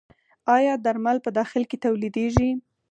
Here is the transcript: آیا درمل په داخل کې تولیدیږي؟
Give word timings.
آیا 0.55 0.73
درمل 0.85 1.17
په 1.25 1.29
داخل 1.39 1.63
کې 1.69 1.77
تولیدیږي؟ 1.85 2.49